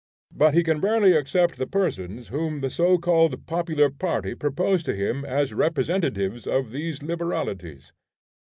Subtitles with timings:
[0.33, 4.95] But he can rarely accept the persons whom the so called popular party propose to
[4.95, 7.91] him as representatives of these liberalities.